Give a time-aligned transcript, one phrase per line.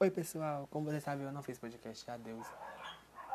[0.00, 2.46] Oi pessoal, como você sabe eu não fiz podcast adeus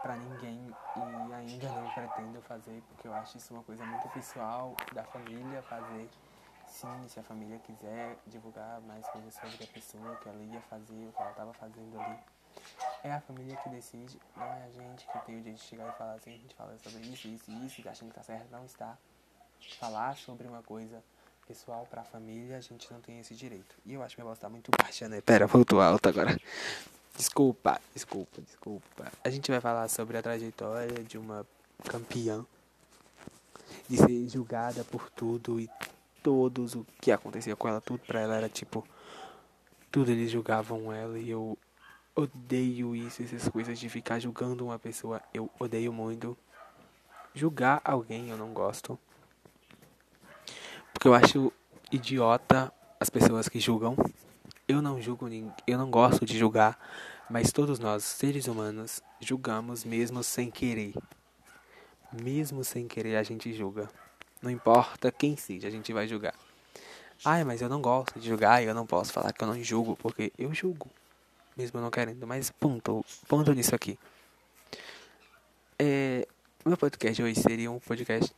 [0.01, 4.73] pra ninguém e ainda não pretendo fazer porque eu acho isso uma coisa muito pessoal
[4.93, 6.09] da família fazer.
[6.65, 11.09] Sim, se a família quiser divulgar mais coisas sobre a pessoa que ela ia fazer,
[11.09, 12.17] o que ela estava fazendo ali.
[13.03, 15.89] É a família que decide, não é a gente que tem o direito de chegar
[15.89, 18.49] e falar assim, a gente fala sobre isso, isso e isso, achando que tá certo,
[18.49, 18.97] não está.
[19.79, 21.03] Falar sobre uma coisa
[21.47, 23.75] pessoal pra família, a gente não tem esse direito.
[23.85, 25.21] E eu acho que minha voz tá muito baixa, né?
[25.21, 26.37] Pera, voltou alto agora.
[27.15, 29.11] Desculpa, desculpa, desculpa.
[29.23, 31.45] A gente vai falar sobre a trajetória de uma
[31.85, 32.45] campeã.
[33.87, 35.69] De ser julgada por tudo e
[36.21, 38.87] todos o que acontecia com ela, tudo pra ela era tipo.
[39.91, 41.57] Tudo eles julgavam ela e eu
[42.15, 45.21] odeio isso, essas coisas de ficar julgando uma pessoa.
[45.33, 46.37] Eu odeio muito.
[47.33, 48.97] Julgar alguém eu não gosto.
[51.03, 51.53] Porque eu acho
[51.91, 53.93] idiota as pessoas que julgam.
[54.65, 56.79] Eu não julgo ninguém, eu não gosto de julgar,
[57.29, 60.93] mas todos nós, seres humanos, julgamos mesmo sem querer.
[62.13, 63.89] Mesmo sem querer a gente julga.
[64.41, 66.35] Não importa quem seja, a gente vai julgar.
[67.25, 69.61] Ai, mas eu não gosto de julgar e eu não posso falar que eu não
[69.61, 70.89] julgo, porque eu julgo.
[71.57, 72.25] Mesmo não querendo.
[72.25, 73.99] Mas ponto, ponto nisso aqui.
[75.77, 76.25] É,
[76.65, 78.33] meu podcast hoje seria um podcast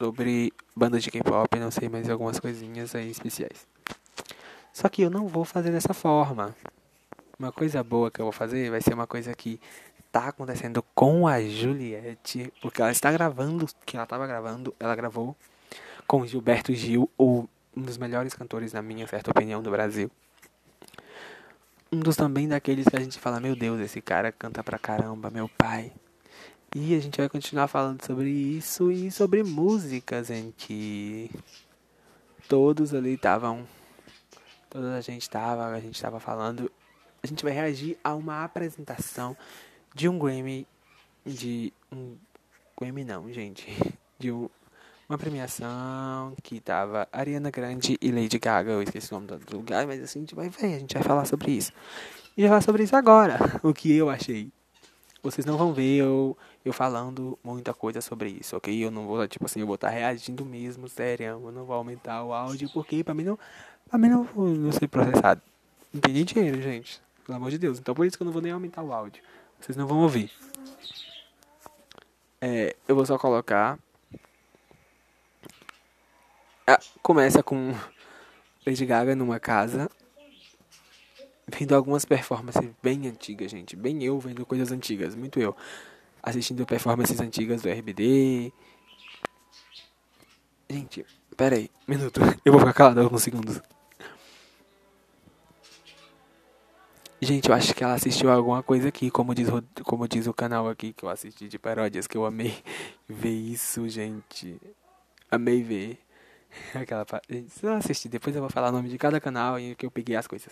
[0.00, 3.66] sobre bandas de K-pop, não sei, mais algumas coisinhas aí especiais.
[4.72, 6.56] Só que eu não vou fazer dessa forma.
[7.38, 9.60] Uma coisa boa que eu vou fazer vai ser uma coisa que
[10.10, 15.36] tá acontecendo com a Juliette, porque ela está gravando, que ela estava gravando, ela gravou
[16.06, 20.10] com Gilberto Gil, um dos melhores cantores na minha certa opinião do Brasil.
[21.92, 25.30] Um dos também daqueles que a gente fala, meu Deus, esse cara canta pra caramba,
[25.30, 25.92] meu pai.
[26.72, 31.28] E a gente vai continuar falando sobre isso e sobre músicas em que
[32.48, 33.66] todos ali estavam.
[34.68, 36.70] Toda a gente estava, a gente estava falando.
[37.24, 39.36] A gente vai reagir a uma apresentação
[39.96, 40.64] de um Grammy.
[41.26, 42.16] De um.
[42.80, 43.66] Grammy não, gente.
[44.16, 44.48] De um,
[45.08, 48.70] uma premiação que tava Ariana Grande e Lady Gaga.
[48.70, 51.02] Eu esqueci o nome do lugar, mas assim a gente vai ver, a gente vai
[51.02, 51.72] falar sobre isso.
[52.36, 53.40] E vai falar sobre isso agora.
[53.60, 54.52] O que eu achei
[55.22, 58.84] vocês não vão ver eu, eu falando muita coisa sobre isso, ok?
[58.84, 61.26] Eu não vou, tipo assim, eu vou estar reagindo mesmo, sério.
[61.26, 63.38] Eu não vou aumentar o áudio, porque pra mim não,
[63.88, 65.42] pra mim não, não ser processado.
[65.92, 67.02] Não tem nem dinheiro, gente.
[67.24, 67.78] Pelo amor de Deus.
[67.78, 69.22] Então por isso que eu não vou nem aumentar o áudio.
[69.60, 70.30] Vocês não vão ouvir.
[72.40, 73.78] É, eu vou só colocar.
[76.66, 77.74] Ah, começa com
[78.66, 79.90] Lady Gaga numa casa
[81.50, 83.76] vendo algumas performances bem antigas, gente.
[83.76, 85.54] Bem eu vendo coisas antigas, muito eu.
[86.22, 88.52] Assistindo performances antigas do RBD.
[90.68, 91.04] Gente,
[91.36, 92.20] pera aí, minuto.
[92.44, 93.60] Eu vou ficar calado alguns segundos.
[97.22, 99.48] Gente, eu acho que ela assistiu alguma coisa aqui, como diz,
[99.84, 102.56] como diz o canal aqui que eu assisti de paródias, que eu amei
[103.06, 104.58] ver isso, gente.
[105.30, 105.98] Amei ver.
[106.74, 107.46] Aquela parte.
[107.50, 109.90] Se eu assistir, depois eu vou falar o nome de cada canal e que eu
[109.90, 110.50] peguei as coisas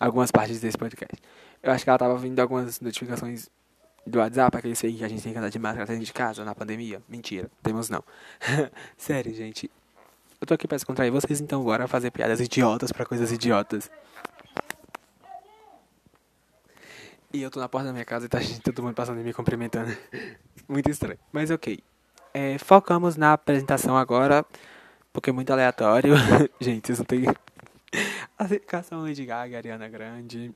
[0.00, 1.22] algumas partes desse podcast.
[1.62, 3.50] Eu acho que ela tava vindo algumas notificações
[4.06, 6.42] do WhatsApp, aquele sei que a gente tem que andar de máscara dentro de casa
[6.44, 7.02] na pandemia.
[7.06, 8.02] Mentira, temos não.
[8.96, 9.70] Sério, gente.
[10.40, 13.90] Eu tô aqui pra descontrair vocês, então bora fazer piadas idiotas para coisas idiotas.
[17.32, 19.34] E eu tô na porta da minha casa e tá todo mundo passando e me
[19.34, 19.94] cumprimentando.
[20.66, 21.18] muito estranho.
[21.30, 21.78] Mas ok.
[22.32, 24.46] É, focamos na apresentação agora,
[25.12, 26.14] porque é muito aleatório.
[26.58, 27.24] gente, vocês não tem
[28.40, 30.52] a Lady Gaga, Ariana Grande,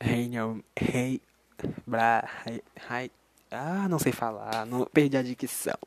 [0.00, 1.20] Reina, Rei,
[1.86, 2.28] Bra,
[2.88, 3.10] Rei,
[3.50, 5.78] ah, não sei falar, não, perdi a dicção.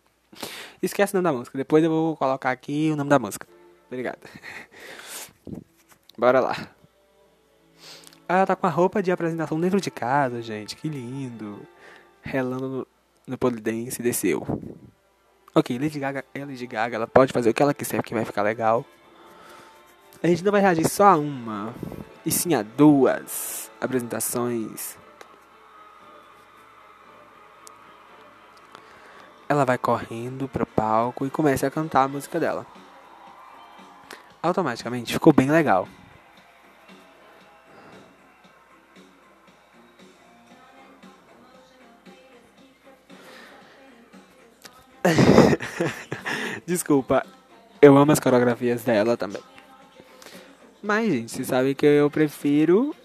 [0.81, 3.45] Esquece o nome da música, depois eu vou colocar aqui o nome da música.
[3.88, 4.19] Obrigado.
[6.17, 6.69] Bora lá.
[8.27, 11.62] Ela tá com a roupa de apresentação dentro de casa, gente, que lindo.
[12.22, 12.88] Relando no,
[13.27, 14.45] no polidense, desceu.
[15.53, 18.25] Ok, Lady Gaga é Lady Gaga, ela pode fazer o que ela quiser, que vai
[18.25, 18.85] ficar legal.
[20.25, 21.72] A gente não vai reagir só a uma,
[22.25, 24.98] e sim a duas apresentações.
[29.48, 32.66] Ela vai correndo pro palco e começa a cantar a música dela.
[34.42, 35.88] Automaticamente ficou bem legal.
[46.66, 47.24] Desculpa,
[47.80, 49.55] eu amo as coreografias dela também.
[50.85, 52.95] Mas, gente, vocês sabem que eu prefiro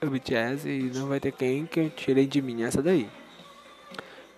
[0.00, 3.10] o BTS e não vai ter quem que eu tirei de mim essa daí.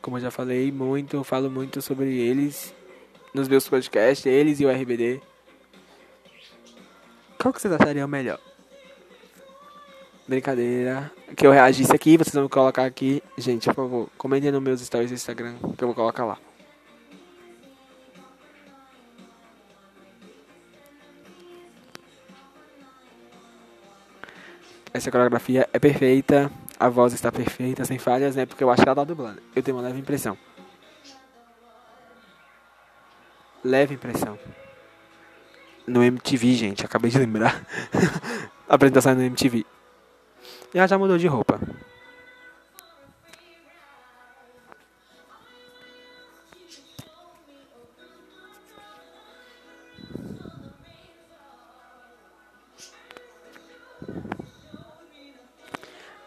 [0.01, 2.75] Como eu já falei muito, eu falo muito sobre eles
[3.35, 5.21] nos meus podcasts, eles e o RBD.
[7.39, 8.41] Qual que vocês achariam melhor?
[10.27, 13.23] brincadeira, que eu reagisse aqui, vocês vão colocar aqui.
[13.37, 16.39] Gente, por favor, comentem nos meus stories do Instagram que eu vou colocar lá.
[24.93, 28.45] Essa coreografia é perfeita, a voz está perfeita, sem falhas, né?
[28.45, 29.41] Porque eu acho que ela tá dublando.
[29.55, 30.37] Eu tenho uma leve impressão.
[33.63, 34.39] Leve impressão.
[35.87, 37.65] No MTV, gente, acabei de lembrar.
[38.69, 39.65] a apresentação é no MTV.
[40.75, 41.61] E ela já mudou de roupa.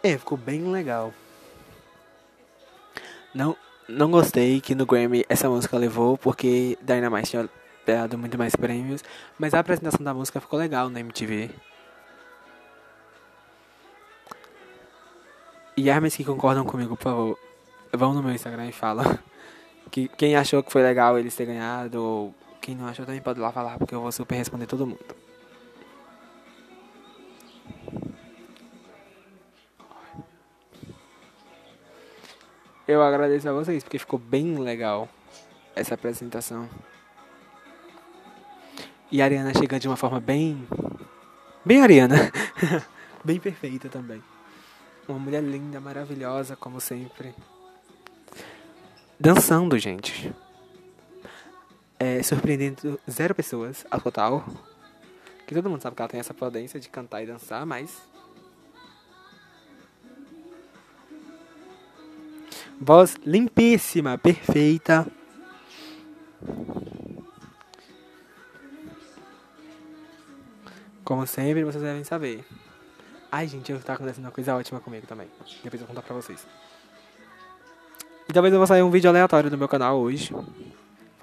[0.04, 1.14] É, ficou bem legal.
[3.34, 3.56] Não,
[3.88, 7.48] não gostei que no Grammy essa música levou, porque Dynamite tinha
[7.86, 9.02] dado muito mais prêmios.
[9.38, 11.48] Mas a apresentação da música ficou legal na MTV.
[15.74, 17.38] E armas que concordam comigo, por favor,
[17.90, 19.18] vão no meu Instagram e falam
[19.90, 23.40] que quem achou que foi legal eles ter ganhado, ou quem não achou também pode
[23.40, 25.23] lá falar, porque eu vou super responder todo mundo.
[32.86, 35.08] Eu agradeço a vocês porque ficou bem legal
[35.74, 36.68] essa apresentação.
[39.10, 40.68] E a Ariana chega de uma forma bem.
[41.64, 42.30] Bem Ariana.
[43.24, 44.22] bem perfeita também.
[45.08, 47.34] Uma mulher linda, maravilhosa, como sempre.
[49.18, 50.34] Dançando, gente.
[51.98, 54.44] É, surpreendendo zero pessoas ao total.
[55.46, 58.02] Que todo mundo sabe que ela tem essa potência de cantar e dançar, mas
[62.86, 65.06] Voz limpíssima, perfeita.
[71.02, 72.44] Como sempre, vocês devem saber.
[73.32, 75.28] Ai, gente, eu tá acontecendo uma coisa ótima comigo também.
[75.62, 76.46] Depois eu vou contar pra vocês.
[78.28, 80.36] E talvez eu vou sair um vídeo aleatório no meu canal hoje.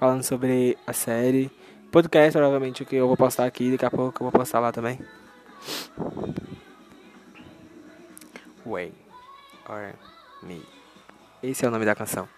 [0.00, 1.48] Falando sobre a série.
[1.92, 3.70] Podcast, provavelmente, que eu vou postar aqui.
[3.70, 4.98] Daqui a pouco eu vou postar lá também.
[8.66, 8.92] Way
[9.68, 9.94] or
[10.42, 10.81] me.
[11.42, 12.28] Esse é o nome da canção.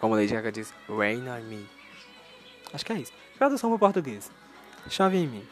[0.00, 1.68] Como Lady Gaga diz, Rain on Me.
[2.72, 3.12] Acho que é isso.
[3.36, 4.30] Tradução para português.
[4.88, 5.48] Chove em mim.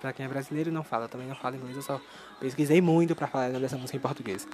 [0.00, 2.00] Pra quem é brasileiro não fala, também não fala inglês, eu só
[2.38, 4.46] pesquisei muito pra falar dessa música em português.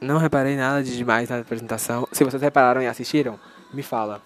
[0.00, 2.08] Não reparei nada de demais na apresentação.
[2.10, 3.38] Se vocês repararam e assistiram,
[3.72, 4.20] me fala.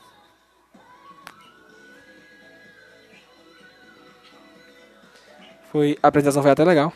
[5.76, 6.90] Foi, a apresentação foi até legal.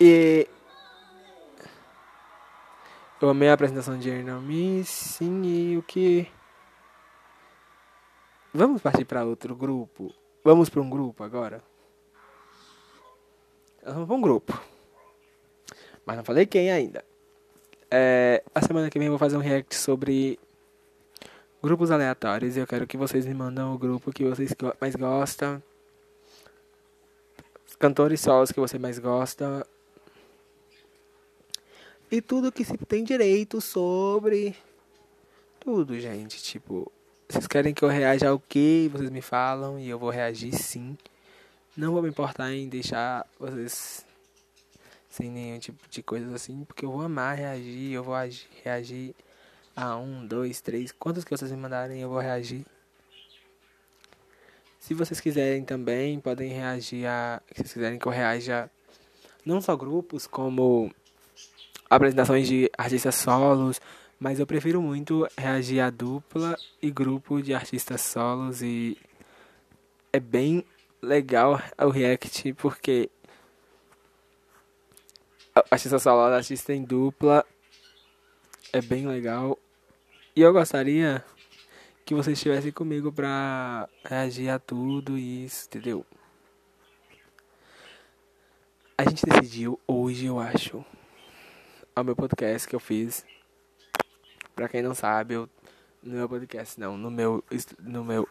[0.00, 0.48] E
[3.20, 6.26] eu amei a apresentação de Arnold Missing e o que
[8.54, 10.14] Vamos partir para outro grupo.
[10.42, 11.62] Vamos para um grupo agora.
[13.84, 14.58] Vamos para um grupo.
[16.06, 17.09] Mas não falei quem ainda.
[17.90, 20.38] É, a semana que vem eu vou fazer um react sobre
[21.62, 22.56] grupos aleatórios.
[22.56, 25.62] Eu quero que vocês me mandem o grupo que vocês mais gostam.
[27.78, 29.66] Cantores solos que você mais gosta.
[32.10, 34.54] E tudo que se tem direito sobre.
[35.58, 36.42] Tudo, gente.
[36.42, 36.90] Tipo,
[37.28, 40.96] vocês querem que eu reaja ao que vocês me falam e eu vou reagir sim.
[41.76, 44.04] Não vou me importar em deixar vocês
[45.10, 49.14] sem nenhum tipo de coisas assim, porque eu vou amar reagir, eu vou agir, reagir
[49.74, 52.64] a um, dois, três, quantos que vocês me mandarem eu vou reagir.
[54.78, 57.42] Se vocês quiserem também, podem reagir a.
[57.48, 58.70] Se vocês quiserem que eu reaja
[59.44, 60.90] não só grupos, como
[61.88, 63.80] apresentações de artistas solos,
[64.18, 68.96] mas eu prefiro muito reagir a dupla e grupo de artistas solos e
[70.12, 70.64] é bem
[71.02, 73.10] legal o react porque
[75.70, 77.44] artista solo, artista em dupla.
[78.72, 79.58] É bem legal.
[80.34, 81.24] E eu gostaria
[82.04, 86.06] que vocês estivessem comigo pra reagir a tudo isso, entendeu?
[88.96, 90.84] A gente decidiu hoje, eu acho,
[91.94, 93.24] ao meu podcast que eu fiz.
[94.54, 95.48] Pra quem não sabe, eu,
[96.02, 97.42] no meu podcast, não, no meu,
[97.78, 98.28] no meu,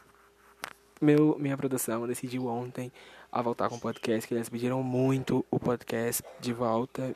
[1.00, 2.92] meu minha produção decidiu ontem
[3.32, 7.14] a voltar com o podcast, que eles pediram muito o podcast de volta.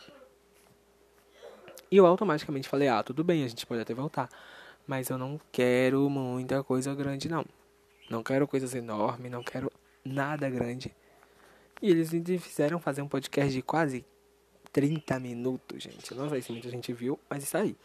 [1.91, 4.29] E eu automaticamente falei, ah, tudo bem, a gente pode até voltar.
[4.85, 7.45] Mas eu não quero muita coisa grande, não.
[8.09, 9.71] Não quero coisas enormes, não quero
[10.03, 10.93] nada grande.
[11.81, 12.09] E eles
[12.41, 14.05] fizeram fazer um podcast de quase
[14.71, 16.11] 30 minutos, gente.
[16.11, 17.75] Eu não sei se muita gente viu, mas está aí.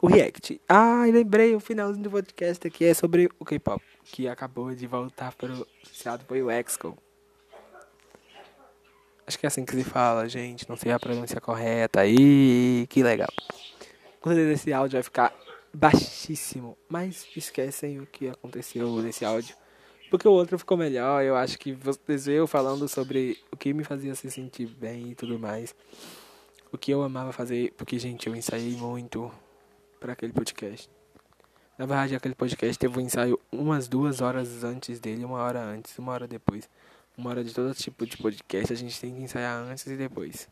[0.00, 0.60] O React.
[0.68, 5.32] Ah, lembrei, o finalzinho do podcast aqui é sobre o K-pop, que acabou de voltar
[5.34, 5.66] para o
[6.26, 6.96] foi o EXCO.
[9.26, 10.68] Acho que é assim que se fala, gente.
[10.68, 12.86] Não sei a pronúncia correta aí.
[12.88, 13.32] Que legal.
[14.22, 15.34] Certeza esse áudio vai ficar
[15.72, 16.76] baixíssimo.
[16.88, 19.54] Mas esquecem o que aconteceu nesse áudio.
[20.10, 21.22] Porque o outro ficou melhor.
[21.22, 25.14] Eu acho que vocês eu falando sobre o que me fazia se sentir bem e
[25.14, 25.74] tudo mais.
[26.72, 27.72] O que eu amava fazer.
[27.76, 29.30] Porque, gente, eu ensaiei muito
[30.00, 30.90] para aquele podcast.
[31.80, 35.98] Na verdade, aquele podcast teve um ensaio umas duas horas antes dele, uma hora antes,
[35.98, 36.68] uma hora depois
[37.16, 40.46] uma hora de todo tipo de podcast, a gente tem que ensaiar antes e depois.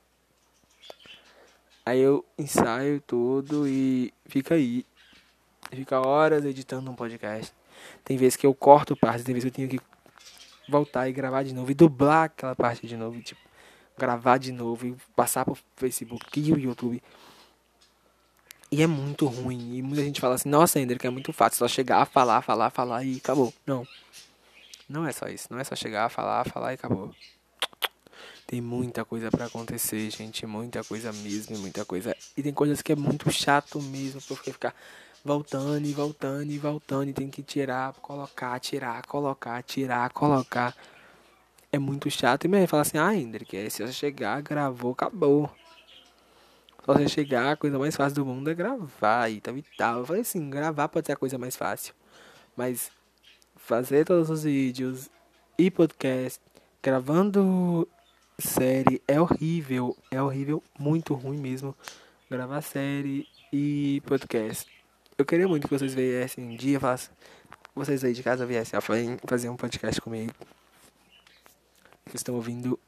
[1.84, 4.86] Aí eu ensaio tudo e fica aí.
[5.70, 7.52] Fica horas editando um podcast.
[8.02, 9.86] Tem vezes que eu corto partes, tem vezes que eu tenho que
[10.66, 13.40] voltar e gravar de novo e dublar aquela parte de novo, tipo,
[13.98, 17.02] gravar de novo e passar pro Facebook e o YouTube.
[18.70, 19.76] E é muito ruim.
[19.76, 22.70] E muita gente fala assim, nossa, Ender, que é muito fácil, só chegar, falar, falar,
[22.70, 23.52] falar e acabou.
[23.66, 23.86] Não.
[24.88, 27.14] Não é só isso, não é só chegar, falar, falar e acabou.
[28.46, 32.16] Tem muita coisa para acontecer, gente, muita coisa mesmo, muita coisa.
[32.34, 34.74] E tem coisas que é muito chato mesmo, porque ficar
[35.22, 40.74] voltando e voltando e voltando e tem que tirar, colocar, tirar, colocar, tirar, colocar.
[41.70, 42.44] É muito chato.
[42.44, 45.50] E mesmo fala assim, ah, Hendrik, é, se você chegar, gravou, acabou.
[46.88, 49.98] Você chegar, a coisa mais fácil do mundo é gravar e tal e tal.
[49.98, 51.92] Eu falei assim, gravar pode ser a coisa mais fácil.
[52.56, 52.90] Mas
[53.56, 55.10] fazer todos os vídeos
[55.58, 56.40] e podcast,
[56.82, 57.86] gravando
[58.38, 61.76] série é horrível, é horrível, muito ruim mesmo.
[62.30, 64.66] Gravar série e podcast.
[65.18, 67.10] Eu queria muito que vocês viessem um dia, falassem,
[67.74, 68.80] vocês aí de casa viessem
[69.26, 70.32] fazer um podcast comigo.
[72.06, 72.80] Vocês estão ouvindo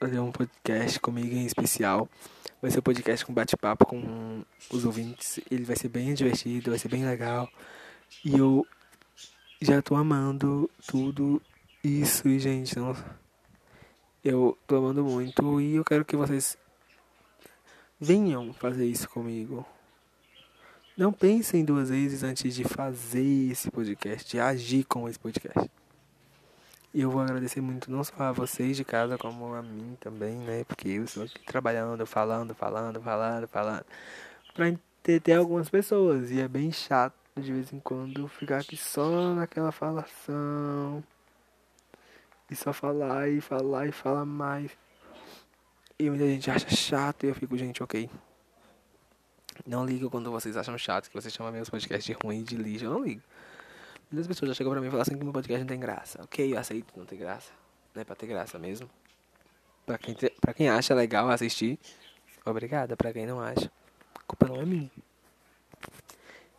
[0.00, 2.08] fazer um podcast comigo em especial.
[2.62, 5.38] Vai ser um podcast com bate-papo com os ouvintes.
[5.50, 7.46] Ele vai ser bem divertido, vai ser bem legal.
[8.24, 8.66] E eu
[9.60, 11.40] já tô amando tudo
[11.84, 12.96] isso, gente, não,
[14.24, 16.56] eu tô amando muito e eu quero que vocês
[17.98, 19.66] venham fazer isso comigo.
[20.96, 25.70] Não pensem duas vezes antes de fazer esse podcast, de agir com esse podcast.
[26.92, 30.34] E eu vou agradecer muito não só a vocês de casa, como a mim também,
[30.38, 30.64] né?
[30.64, 33.84] Porque eu estou aqui trabalhando, falando, falando, falando, falando.
[34.54, 36.32] Pra entender algumas pessoas.
[36.32, 41.02] E é bem chato de vez em quando ficar aqui só naquela falação.
[42.50, 44.72] E só falar e falar e falar mais.
[45.96, 48.10] E muita gente acha chato e eu fico, gente, ok.
[49.64, 52.86] Não ligo quando vocês acham chato, que vocês chamam meus podcasts de ruim, de lixo.
[52.86, 53.22] Eu não ligo.
[54.10, 56.20] Muitas pessoas já chegam pra mim e falam assim que meu podcast não tem graça.
[56.22, 57.52] Ok, eu aceito, não tem graça.
[57.94, 58.90] Não é pra ter graça mesmo.
[59.86, 61.78] Pra quem, te, pra quem acha legal assistir,
[62.44, 62.96] obrigada.
[62.96, 63.70] Pra quem não acha,
[64.14, 64.90] a culpa não é minha.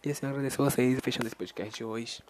[0.03, 2.23] E assim, eu agradeço a vocês fechando esse podcast hoje.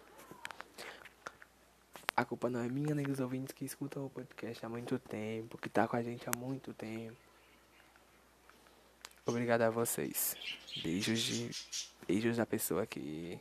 [2.16, 5.56] A culpa não é minha nem dos ouvintes que escutam o podcast há muito tempo,
[5.56, 7.16] que tá com a gente há muito tempo.
[9.24, 10.36] Obrigado a vocês.
[10.82, 11.50] Beijos de.
[12.06, 13.40] Beijos da pessoa que